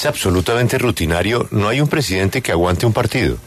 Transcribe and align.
es 0.00 0.06
absolutamente 0.06 0.78
rutinario. 0.78 1.48
No 1.50 1.68
hay 1.68 1.80
un 1.80 1.88
presidente 1.88 2.42
que 2.42 2.52
aguante 2.52 2.84
un 2.86 2.92
partido. 2.92 3.38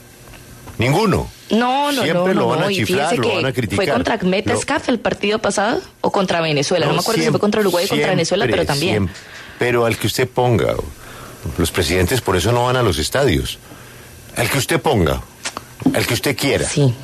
Ninguno. 0.78 1.28
No, 1.50 1.92
no, 1.92 2.02
Siempre 2.02 2.34
no, 2.34 2.40
lo 2.40 2.48
van 2.48 2.62
a 2.64 2.68
chiflar, 2.68 3.16
lo 3.18 3.34
van 3.36 3.46
a 3.46 3.52
criticar. 3.52 3.84
Fue 3.84 3.92
contra 3.92 4.18
Escafe 4.54 4.90
el 4.90 4.98
partido 4.98 5.38
pasado 5.38 5.80
o 6.00 6.10
contra 6.10 6.40
Venezuela. 6.40 6.86
No, 6.86 6.92
No, 6.92 6.96
me 6.96 7.00
acuerdo 7.02 7.22
si 7.22 7.30
fue 7.30 7.38
contra 7.40 7.60
Uruguay 7.60 7.84
o 7.84 7.88
contra 7.88 8.08
Venezuela, 8.10 8.46
pero 8.50 8.64
también. 8.64 8.92
siempre. 8.94 9.14
Pero 9.58 9.84
al 9.84 9.96
que 9.98 10.06
usted 10.06 10.28
ponga, 10.28 10.74
los 11.58 11.70
presidentes 11.70 12.20
por 12.20 12.36
eso 12.36 12.50
no 12.52 12.64
van 12.64 12.76
a 12.76 12.82
los 12.82 12.98
estadios. 12.98 13.58
Al 14.36 14.48
que 14.48 14.58
usted 14.58 14.80
ponga, 14.80 15.20
al 15.94 16.06
que 16.06 16.14
usted 16.14 16.36
quiera, 16.36 16.66
Sí. 16.66 16.94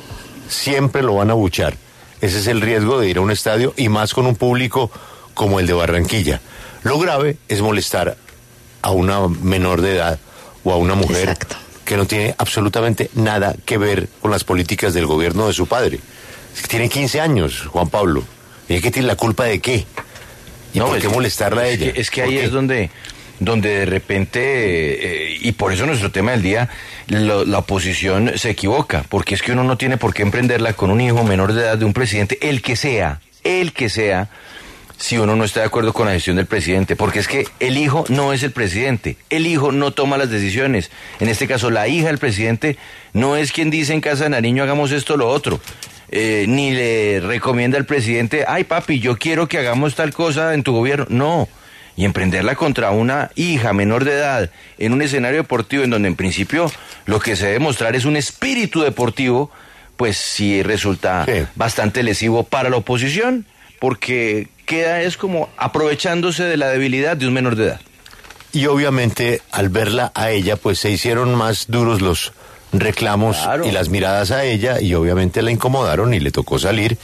siempre 0.49 1.03
lo 1.03 1.15
van 1.15 1.29
a 1.29 1.33
buchar. 1.35 1.75
Ese 2.19 2.39
es 2.39 2.47
el 2.47 2.61
riesgo 2.61 2.99
de 2.99 3.09
ir 3.09 3.17
a 3.17 3.21
un 3.21 3.31
estadio 3.31 3.73
y 3.77 3.89
más 3.89 4.13
con 4.13 4.25
un 4.25 4.35
público 4.35 4.89
como 5.35 5.59
el 5.59 5.67
de 5.67 5.73
Barranquilla. 5.73 6.41
Lo 6.83 6.97
grave 6.97 7.37
es 7.47 7.61
molestar 7.61 8.17
a 8.87 8.91
una 8.91 9.27
menor 9.27 9.81
de 9.81 9.95
edad 9.95 10.17
o 10.63 10.71
a 10.71 10.77
una 10.77 10.95
mujer 10.95 11.27
Exacto. 11.29 11.57
que 11.83 11.97
no 11.97 12.05
tiene 12.07 12.35
absolutamente 12.37 13.09
nada 13.15 13.53
que 13.65 13.77
ver 13.77 14.07
con 14.21 14.31
las 14.31 14.45
políticas 14.45 14.93
del 14.93 15.05
gobierno 15.05 15.45
de 15.47 15.53
su 15.53 15.67
padre. 15.67 15.99
Es 16.55 16.61
que 16.61 16.67
tiene 16.69 16.87
15 16.87 17.19
años, 17.19 17.63
Juan 17.67 17.89
Pablo. 17.89 18.23
¿Y 18.69 18.75
es 18.75 18.81
que 18.81 18.89
tiene 18.89 19.07
la 19.09 19.15
culpa 19.17 19.43
de 19.43 19.59
qué? 19.59 19.85
¿Y 20.73 20.79
por 20.79 20.95
es 20.95 21.03
qué 21.03 21.09
que- 21.09 21.13
molestarla 21.13 21.63
a 21.63 21.67
es 21.67 21.81
ella? 21.81 21.93
que- 21.93 22.01
es 22.01 22.09
que 22.09 22.21
¿Por 22.21 22.29
ahí 22.31 22.37
qué? 22.37 22.45
es 22.45 22.51
donde, 22.51 22.89
donde 23.39 23.69
de 23.79 23.85
repente, 23.85 24.39
eh, 25.33 25.37
y 25.41 25.51
por 25.51 25.73
eso 25.73 25.85
nuestro 25.85 26.09
tema 26.11 26.31
del 26.31 26.41
día, 26.43 26.69
lo- 27.07 27.43
la 27.45 27.57
oposición 27.59 28.31
se 28.37 28.51
equivoca, 28.51 29.03
porque 29.09 29.35
es 29.35 29.41
que 29.41 29.51
uno 29.51 29.65
no 29.65 29.77
tiene 29.77 29.97
por 29.97 30.13
qué 30.13 30.21
emprenderla 30.23 30.73
con 30.73 30.91
un 30.91 31.01
hijo 31.01 31.23
menor 31.25 31.51
de 31.53 31.61
edad 31.61 31.77
de 31.77 31.83
un 31.85 31.91
presidente, 31.93 32.37
el 32.41 32.61
que 32.61 32.75
sea, 32.77 33.19
el 33.43 33.73
que 33.73 33.89
sea, 33.89 34.29
si 34.97 35.17
uno 35.17 35.35
no 35.35 35.43
está 35.43 35.59
de 35.61 35.67
acuerdo 35.67 35.93
con 35.93 36.07
la 36.07 36.13
gestión 36.13 36.37
del 36.37 36.47
presidente, 36.47 36.95
porque 36.95 37.19
es 37.19 37.27
que 37.27 37.47
el 37.59 37.77
hijo 37.77 38.05
no 38.09 38.33
es 38.33 38.41
el 38.43 38.51
presidente, 38.51 39.17
el 39.29 39.45
hijo 39.45 39.71
no 39.71 39.91
toma 39.91 40.17
las 40.17 40.29
decisiones. 40.31 40.89
En 41.19 41.29
este 41.29 41.47
caso, 41.47 41.69
la 41.69 41.87
hija 41.87 42.07
del 42.07 42.17
presidente 42.17 42.77
no 43.13 43.35
es 43.37 43.51
quien 43.51 43.69
dice 43.69 43.93
en 43.93 44.01
casa 44.01 44.23
de 44.23 44.31
Nariño 44.31 44.63
hagamos 44.63 44.91
esto 44.91 45.13
o 45.13 45.17
lo 45.17 45.29
otro. 45.29 45.59
Eh, 46.09 46.45
ni 46.47 46.71
le 46.71 47.19
recomienda 47.19 47.77
al 47.77 47.85
presidente, 47.85 48.45
ay 48.47 48.63
papi, 48.63 48.99
yo 48.99 49.17
quiero 49.17 49.47
que 49.47 49.57
hagamos 49.57 49.93
tal 49.95 50.13
cosa 50.13 50.53
en 50.53 50.63
tu 50.63 50.73
gobierno. 50.73 51.05
No. 51.09 51.49
Y 51.95 52.05
emprenderla 52.05 52.55
contra 52.55 52.91
una 52.91 53.31
hija 53.35 53.73
menor 53.73 54.05
de 54.05 54.13
edad 54.13 54.51
en 54.77 54.93
un 54.93 55.01
escenario 55.01 55.39
deportivo 55.41 55.83
en 55.83 55.89
donde 55.89 56.07
en 56.07 56.15
principio 56.15 56.71
lo 57.05 57.19
que 57.19 57.35
se 57.35 57.47
debe 57.47 57.59
mostrar 57.59 57.95
es 57.95 58.05
un 58.05 58.15
espíritu 58.15 58.81
deportivo, 58.81 59.51
pues 59.97 60.15
sí 60.17 60.63
resulta 60.63 61.25
Sí. 61.25 61.43
bastante 61.55 62.03
lesivo 62.03 62.43
para 62.43 62.69
la 62.69 62.77
oposición, 62.77 63.45
porque 63.79 64.47
queda 64.67 65.01
es 65.01 65.17
como 65.17 65.49
aprovechándose 65.57 66.43
de 66.43 66.57
la 66.57 66.67
debilidad 66.69 67.17
de 67.17 67.25
un 67.27 67.33
menor 67.33 67.55
de 67.55 67.65
edad. 67.65 67.81
Y 68.53 68.67
obviamente 68.67 69.41
al 69.51 69.69
verla 69.69 70.11
a 70.13 70.29
ella, 70.29 70.55
pues 70.57 70.77
se 70.77 70.91
hicieron 70.91 71.33
más 71.33 71.65
duros 71.69 72.01
los 72.01 72.33
reclamos 72.73 73.37
Claro. 73.37 73.65
y 73.65 73.71
las 73.71 73.89
miradas 73.89 74.29
a 74.31 74.43
ella 74.43 74.79
y 74.79 74.93
obviamente 74.93 75.41
la 75.41 75.51
incomodaron 75.51 76.13
y 76.13 76.19
le 76.19 76.31
tocó 76.31 76.59
salir, 76.59 76.97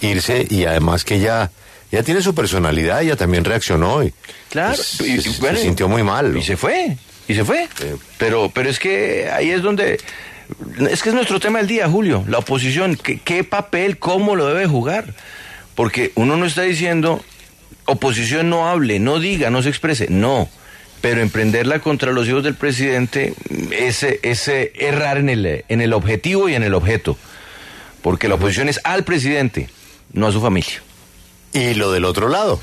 irse 0.00 0.46
y 0.48 0.64
además 0.64 1.04
que 1.04 1.16
ella, 1.16 1.50
ella 1.90 2.02
tiene 2.02 2.22
su 2.22 2.34
personalidad, 2.34 3.02
ella 3.02 3.16
también 3.16 3.44
reaccionó 3.44 4.02
y 4.02 4.14
Claro, 4.50 4.76
pues, 4.76 5.00
y- 5.00 5.20
se, 5.20 5.56
sintió 5.56 5.88
muy 5.88 6.02
mal. 6.02 6.32
¿no? 6.32 6.38
Y 6.38 6.42
se 6.42 6.56
fue, 6.56 6.96
y 7.26 7.34
se 7.34 7.44
fue. 7.44 7.68
Pero, 8.18 8.50
pero 8.54 8.68
es 8.70 8.78
que 8.78 9.28
ahí 9.30 9.50
es 9.50 9.62
donde... 9.62 9.98
Es 10.90 11.02
que 11.02 11.08
es 11.08 11.14
nuestro 11.14 11.40
tema 11.40 11.58
del 11.60 11.66
día, 11.68 11.88
Julio. 11.88 12.24
La 12.28 12.38
oposición, 12.38 12.96
¿qué, 12.96 13.18
qué 13.18 13.42
papel, 13.42 13.98
cómo 13.98 14.36
lo 14.36 14.46
debe 14.46 14.66
jugar? 14.66 15.14
Porque 15.74 16.12
uno 16.14 16.36
no 16.36 16.44
está 16.46 16.62
diciendo, 16.62 17.22
oposición 17.86 18.50
no 18.50 18.68
hable, 18.68 18.98
no 18.98 19.18
diga, 19.18 19.50
no 19.50 19.62
se 19.62 19.68
exprese. 19.68 20.06
No. 20.10 20.48
Pero 21.00 21.20
emprenderla 21.20 21.80
contra 21.80 22.12
los 22.12 22.28
hijos 22.28 22.44
del 22.44 22.54
presidente 22.54 23.34
es, 23.72 24.02
es 24.04 24.46
eh, 24.48 24.72
errar 24.76 25.18
en 25.18 25.28
el, 25.30 25.64
en 25.68 25.80
el 25.80 25.92
objetivo 25.94 26.48
y 26.48 26.54
en 26.54 26.62
el 26.62 26.74
objeto. 26.74 27.16
Porque 28.02 28.28
la 28.28 28.34
oposición 28.36 28.68
es 28.68 28.80
al 28.84 29.02
presidente, 29.04 29.68
no 30.12 30.26
a 30.28 30.32
su 30.32 30.40
familia. 30.40 30.82
Y 31.52 31.74
lo 31.74 31.90
del 31.92 32.04
otro 32.04 32.28
lado, 32.28 32.60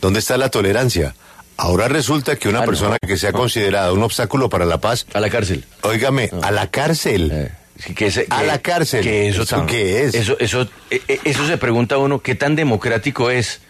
¿dónde 0.00 0.18
está 0.20 0.36
la 0.38 0.48
tolerancia? 0.50 1.14
Ahora 1.56 1.88
resulta 1.88 2.36
que 2.36 2.48
una 2.48 2.58
Ah, 2.60 2.62
no. 2.62 2.66
persona 2.66 2.96
que 3.06 3.18
sea 3.18 3.32
considerada 3.32 3.92
un 3.92 4.02
obstáculo 4.02 4.48
para 4.48 4.64
la 4.64 4.78
paz, 4.78 5.06
A 5.12 5.20
la 5.20 5.28
cárcel. 5.28 5.64
óigame, 5.82 6.30
a 6.42 6.50
la 6.50 6.68
cárcel. 6.70 7.30
Eh, 7.32 7.52
que 7.94 8.26
A 8.30 8.42
la 8.42 8.58
cárcel. 8.58 9.02
Que 9.02 9.28
eso, 9.28 9.42
¿Eso 9.42 9.66
qué 9.66 10.04
es? 10.04 10.14
Eso, 10.14 10.36
eso, 10.38 10.62
eh, 10.90 11.00
eh, 11.08 11.20
eso 11.24 11.46
se 11.46 11.58
pregunta 11.58 11.98
uno, 11.98 12.20
¿qué 12.20 12.34
tan 12.34 12.56
democrático 12.56 13.30
es? 13.30 13.60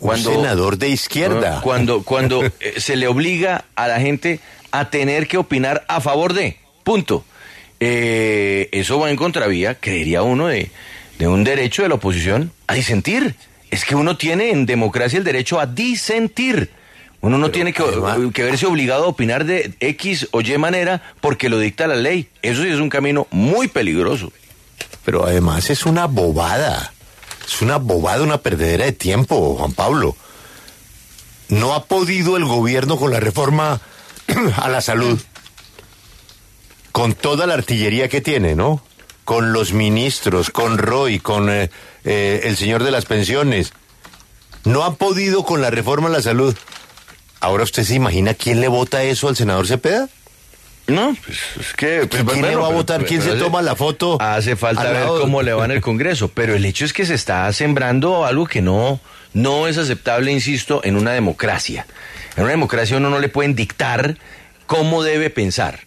un 0.00 0.18
senador 0.18 0.78
de 0.78 0.88
izquierda. 0.88 1.58
Ah, 1.58 1.60
Cuando, 1.62 2.02
cuando 2.02 2.44
eh, 2.60 2.74
se 2.78 2.96
le 2.96 3.06
obliga 3.08 3.64
a 3.74 3.88
la 3.88 4.00
gente 4.00 4.40
a 4.70 4.90
tener 4.90 5.26
que 5.26 5.38
opinar 5.38 5.84
a 5.88 6.00
favor 6.00 6.32
de. 6.32 6.58
Punto. 6.82 7.24
Eh, 7.80 8.68
eso 8.72 8.98
va 8.98 9.10
en 9.10 9.16
contravía, 9.16 9.74
creería 9.74 10.22
uno, 10.22 10.48
de, 10.48 10.70
de 11.18 11.28
un 11.28 11.44
derecho 11.44 11.82
de 11.82 11.88
la 11.88 11.96
oposición 11.96 12.52
a 12.66 12.74
disentir. 12.74 13.34
Es 13.70 13.84
que 13.84 13.94
uno 13.94 14.16
tiene 14.16 14.50
en 14.50 14.66
democracia 14.66 15.18
el 15.18 15.24
derecho 15.24 15.58
a 15.58 15.66
disentir. 15.66 16.70
Uno 17.24 17.38
no 17.38 17.50
tiene 17.50 17.72
que, 17.72 17.82
además- 17.82 18.18
que 18.34 18.42
verse 18.42 18.66
obligado 18.66 19.04
a 19.04 19.08
opinar 19.08 19.46
de 19.46 19.72
X 19.80 20.28
o 20.32 20.42
Y 20.42 20.58
manera 20.58 21.00
porque 21.22 21.48
lo 21.48 21.58
dicta 21.58 21.86
la 21.86 21.96
ley. 21.96 22.28
Eso 22.42 22.62
sí 22.62 22.68
es 22.68 22.78
un 22.78 22.90
camino 22.90 23.26
muy 23.30 23.66
peligroso. 23.68 24.30
Pero 25.06 25.24
además 25.24 25.70
es 25.70 25.86
una 25.86 26.04
bobada. 26.04 26.92
Es 27.46 27.62
una 27.62 27.78
bobada, 27.78 28.22
una 28.22 28.38
perdedera 28.42 28.84
de 28.84 28.92
tiempo, 28.92 29.56
Juan 29.56 29.72
Pablo. 29.72 30.16
No 31.48 31.72
ha 31.72 31.84
podido 31.86 32.36
el 32.36 32.44
gobierno 32.44 32.98
con 32.98 33.10
la 33.10 33.20
reforma 33.20 33.80
a 34.58 34.68
la 34.68 34.82
salud. 34.82 35.18
Con 36.92 37.14
toda 37.14 37.46
la 37.46 37.54
artillería 37.54 38.08
que 38.10 38.20
tiene, 38.20 38.54
¿no? 38.54 38.82
Con 39.24 39.54
los 39.54 39.72
ministros, 39.72 40.50
con 40.50 40.76
Roy, 40.76 41.20
con 41.20 41.48
eh, 41.48 41.70
eh, 42.04 42.42
el 42.44 42.58
señor 42.58 42.84
de 42.84 42.90
las 42.90 43.06
pensiones. 43.06 43.72
No 44.64 44.84
ha 44.84 44.96
podido 44.96 45.42
con 45.42 45.62
la 45.62 45.70
reforma 45.70 46.08
a 46.08 46.12
la 46.12 46.20
salud. 46.20 46.54
Ahora 47.44 47.64
usted 47.64 47.82
se 47.84 47.94
imagina 47.94 48.32
quién 48.32 48.60
le 48.62 48.68
vota 48.68 49.02
eso 49.02 49.28
al 49.28 49.36
senador 49.36 49.66
Cepeda? 49.66 50.08
No, 50.86 51.14
pues 51.24 51.38
es 51.60 51.74
que... 51.74 52.06
pues, 52.06 52.24
¿Quién 52.24 52.42
le 52.46 52.56
va 52.56 52.66
a 52.68 52.70
votar? 52.70 53.04
¿Quién 53.04 53.20
se 53.22 53.32
toma 53.36 53.60
la 53.62 53.74
foto 53.76 54.16
Hace 54.20 54.56
falta 54.56 54.82
al 54.82 54.92
ver 54.94 55.06
cómo 55.20 55.42
le 55.42 55.52
va 55.52 55.64
en 55.66 55.70
el 55.70 55.80
Congreso, 55.82 56.28
pero 56.28 56.54
el 56.54 56.64
hecho 56.64 56.84
es 56.86 56.92
que 56.94 57.04
se 57.06 57.14
está 57.14 57.52
sembrando 57.52 58.24
algo 58.24 58.46
que 58.46 58.62
no, 58.62 58.98
no 59.34 59.66
es 59.68 59.76
aceptable, 59.76 60.32
insisto, 60.32 60.80
en 60.84 60.96
una 60.96 61.12
democracia. 61.12 61.86
En 62.36 62.44
una 62.44 62.52
democracia 62.52 62.96
uno 62.96 63.10
no 63.10 63.18
le 63.18 63.28
pueden 63.28 63.54
dictar 63.54 64.16
cómo 64.66 65.02
debe 65.02 65.28
pensar, 65.30 65.80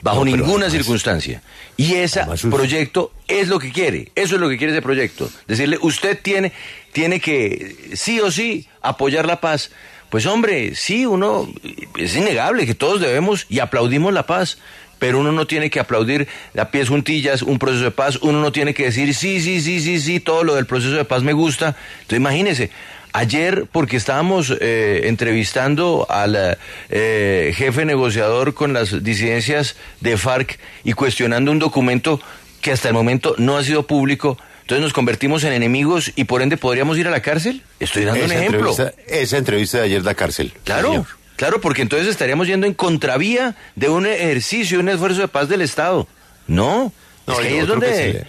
bajo 0.00 0.20
No, 0.20 0.24
ninguna 0.24 0.66
además- 0.66 0.72
circunstancia. 0.72 1.42
Y 1.76 1.94
ese 1.94 2.22
proyecto 2.50 3.12
es 3.28 3.48
lo 3.48 3.58
que 3.58 3.72
quiere, 3.72 4.10
eso 4.14 4.34
es 4.36 4.40
lo 4.40 4.48
que 4.48 4.56
quiere 4.58 4.72
ese 4.72 4.82
proyecto. 4.82 5.30
Decirle, 5.48 5.78
usted 5.80 6.18
tiene, 6.22 6.52
tiene 6.92 7.18
que 7.20 7.92
sí 7.94 8.20
o 8.20 8.30
sí 8.30 8.68
apoyar 8.82 9.26
la 9.26 9.40
paz. 9.40 9.70
Pues 10.12 10.26
hombre, 10.26 10.74
sí, 10.74 11.06
uno, 11.06 11.48
es 11.96 12.14
innegable 12.14 12.66
que 12.66 12.74
todos 12.74 13.00
debemos 13.00 13.46
y 13.48 13.60
aplaudimos 13.60 14.12
la 14.12 14.26
paz, 14.26 14.58
pero 14.98 15.18
uno 15.18 15.32
no 15.32 15.46
tiene 15.46 15.70
que 15.70 15.80
aplaudir 15.80 16.28
a 16.54 16.66
pies 16.66 16.90
juntillas 16.90 17.40
un 17.40 17.58
proceso 17.58 17.84
de 17.84 17.92
paz, 17.92 18.18
uno 18.20 18.38
no 18.42 18.52
tiene 18.52 18.74
que 18.74 18.84
decir, 18.84 19.14
sí, 19.14 19.40
sí, 19.40 19.62
sí, 19.62 19.80
sí, 19.80 19.98
sí, 19.98 20.20
todo 20.20 20.44
lo 20.44 20.54
del 20.54 20.66
proceso 20.66 20.96
de 20.96 21.06
paz 21.06 21.22
me 21.22 21.32
gusta. 21.32 21.76
Entonces 22.02 22.18
imagínese, 22.18 22.70
ayer, 23.14 23.64
porque 23.72 23.96
estábamos 23.96 24.54
eh, 24.60 25.04
entrevistando 25.04 26.06
al 26.10 26.58
eh, 26.90 27.54
jefe 27.56 27.86
negociador 27.86 28.52
con 28.52 28.74
las 28.74 29.02
disidencias 29.02 29.76
de 30.02 30.18
FARC 30.18 30.58
y 30.84 30.92
cuestionando 30.92 31.50
un 31.50 31.58
documento 31.58 32.20
que 32.60 32.72
hasta 32.72 32.88
el 32.88 32.94
momento 32.94 33.34
no 33.38 33.56
ha 33.56 33.64
sido 33.64 33.86
público, 33.86 34.36
entonces 34.72 34.82
nos 34.82 34.92
convertimos 34.94 35.44
en 35.44 35.52
enemigos 35.52 36.12
y 36.16 36.24
por 36.24 36.40
ende 36.42 36.56
podríamos 36.56 36.96
ir 36.96 37.06
a 37.06 37.10
la 37.10 37.20
cárcel. 37.20 37.62
Estoy 37.78 38.04
dando 38.04 38.24
un 38.24 38.32
ejemplo. 38.32 38.74
esa 39.06 39.36
entrevista 39.36 39.78
de 39.78 39.84
ayer 39.84 40.02
da 40.02 40.14
cárcel. 40.14 40.52
Claro, 40.64 40.88
Señor. 40.88 41.06
claro, 41.36 41.60
porque 41.60 41.82
entonces 41.82 42.08
estaríamos 42.08 42.46
yendo 42.46 42.66
en 42.66 42.72
contravía 42.74 43.54
de 43.76 43.88
un 43.90 44.06
ejercicio, 44.06 44.80
un 44.80 44.88
esfuerzo 44.88 45.20
de 45.20 45.28
paz 45.28 45.48
del 45.48 45.60
Estado. 45.60 46.08
No, 46.46 46.92
No, 47.26 47.34
es 47.34 47.38
que 47.40 47.46
ahí 47.48 47.56
es 47.58 47.66
donde... 47.66 48.12
le- 48.12 48.26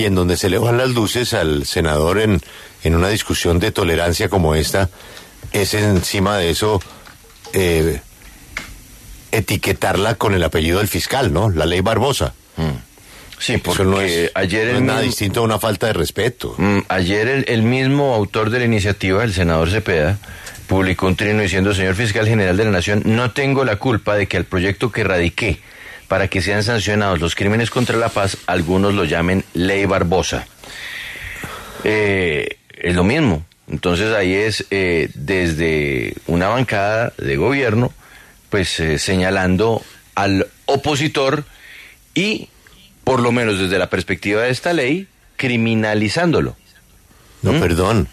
y 0.00 0.04
en 0.04 0.14
donde 0.14 0.36
se 0.36 0.48
le 0.48 0.58
van 0.58 0.78
las 0.78 0.90
luces 0.90 1.34
al 1.34 1.66
senador 1.66 2.20
en, 2.20 2.40
en 2.84 2.94
una 2.94 3.08
discusión 3.08 3.58
de 3.58 3.72
tolerancia 3.72 4.28
como 4.28 4.54
esta, 4.54 4.88
es 5.52 5.74
encima 5.74 6.38
de 6.38 6.50
eso 6.50 6.80
eh, 7.52 8.00
etiquetarla 9.32 10.14
con 10.14 10.34
el 10.34 10.44
apellido 10.44 10.78
del 10.78 10.88
fiscal, 10.88 11.32
¿no? 11.32 11.50
La 11.50 11.66
ley 11.66 11.80
Barbosa. 11.80 12.34
Sí, 13.40 13.58
porque 13.58 13.84
no 13.84 14.00
es, 14.00 14.30
ayer 14.34 14.66
no 14.66 14.70
el 14.70 14.76
es 14.76 14.82
nada 14.82 15.00
distinto 15.00 15.40
a 15.40 15.42
una 15.42 15.58
falta 15.58 15.88
de 15.88 15.94
respeto. 15.94 16.54
Mm, 16.58 16.78
ayer 16.88 17.26
el, 17.26 17.44
el 17.48 17.62
mismo 17.62 18.14
autor 18.14 18.50
de 18.50 18.60
la 18.60 18.66
iniciativa, 18.66 19.24
el 19.24 19.32
senador 19.32 19.70
Cepeda, 19.70 20.18
publicó 20.68 21.08
un 21.08 21.16
trino 21.16 21.42
diciendo, 21.42 21.74
señor 21.74 21.96
fiscal 21.96 22.28
general 22.28 22.56
de 22.56 22.64
la 22.64 22.70
Nación, 22.70 23.02
no 23.04 23.32
tengo 23.32 23.64
la 23.64 23.76
culpa 23.76 24.14
de 24.14 24.28
que 24.28 24.36
al 24.36 24.44
proyecto 24.44 24.92
que 24.92 25.02
radiqué 25.02 25.58
para 26.06 26.28
que 26.28 26.42
sean 26.42 26.62
sancionados 26.62 27.20
los 27.20 27.34
crímenes 27.34 27.70
contra 27.70 27.96
la 27.96 28.08
paz, 28.08 28.36
algunos 28.46 28.94
lo 28.94 29.04
llamen 29.04 29.44
ley 29.54 29.86
Barbosa. 29.86 30.46
Eh, 31.84 32.58
es 32.76 32.94
lo 32.94 33.04
mismo. 33.04 33.44
Entonces 33.70 34.12
ahí 34.14 34.34
es 34.34 34.66
eh, 34.70 35.08
desde 35.14 36.14
una 36.26 36.48
bancada 36.48 37.12
de 37.16 37.36
gobierno 37.36 37.92
pues 38.50 38.80
eh, 38.80 38.98
señalando 38.98 39.82
al 40.14 40.48
opositor 40.66 41.44
y, 42.14 42.48
por 43.10 43.22
lo 43.22 43.32
menos 43.32 43.58
desde 43.58 43.76
la 43.76 43.90
perspectiva 43.90 44.42
de 44.42 44.50
esta 44.50 44.72
ley, 44.72 45.08
criminalizándolo. 45.36 46.56
No, 47.42 47.54
¿Mm? 47.54 47.60
perdón. 47.60 48.08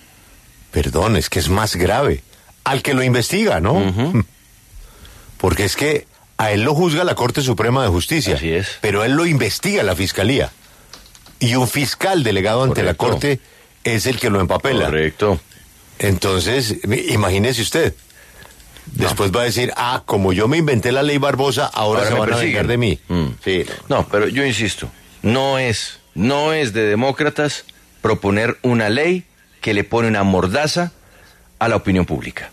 Perdón, 0.71 1.17
es 1.17 1.29
que 1.29 1.37
es 1.37 1.49
más 1.49 1.75
grave. 1.75 2.23
Al 2.63 2.81
que 2.81 2.95
lo 2.95 3.03
investiga, 3.03 3.59
¿no? 3.59 3.93
Porque 5.37 5.65
es 5.65 5.75
que 5.75 6.07
a 6.37 6.51
él 6.51 6.63
lo 6.63 6.73
juzga 6.73 7.03
la 7.03 7.13
Corte 7.13 7.43
Suprema 7.43 7.83
de 7.83 7.89
Justicia. 7.89 8.37
Así 8.37 8.51
es. 8.51 8.79
Pero 8.81 9.03
él 9.03 9.11
lo 9.11 9.27
investiga 9.27 9.83
la 9.83 9.95
Fiscalía. 9.95 10.51
Y 11.39 11.53
un 11.53 11.67
fiscal 11.67 12.23
delegado 12.23 12.63
ante 12.63 12.81
la. 12.81 12.95
Corte 12.95 13.39
es 13.83 14.07
el 14.07 14.19
que 14.19 14.31
lo 14.31 14.41
empapela. 14.41 14.85
Correcto. 14.85 15.39
Entonces, 15.99 16.75
imagínese 17.09 17.61
usted. 17.61 17.93
Después 19.05 19.31
va 19.31 19.41
a 19.41 19.45
decir, 19.45 19.71
ah, 19.75 20.03
como 20.05 20.33
yo 20.33 20.47
me 20.47 20.57
inventé 20.57 20.91
la 20.91 21.03
ley 21.03 21.17
Barbosa, 21.17 21.65
ahora, 21.65 22.01
Ahora 22.01 22.09
se 22.09 22.19
van 22.19 22.33
a 22.33 22.37
vengar 22.37 22.67
de 22.67 22.77
mí. 22.77 22.99
Mm. 23.07 23.25
Sí, 23.43 23.65
No, 23.89 24.07
pero 24.07 24.27
yo 24.27 24.45
insisto, 24.45 24.89
no 25.21 25.59
es, 25.59 25.99
no 26.15 26.53
es 26.53 26.73
de 26.73 26.83
demócratas 26.83 27.65
proponer 28.01 28.57
una 28.61 28.89
ley 28.89 29.25
que 29.61 29.73
le 29.73 29.83
pone 29.83 30.07
una 30.07 30.23
mordaza 30.23 30.91
a 31.59 31.67
la 31.67 31.75
opinión 31.75 32.05
pública. 32.05 32.51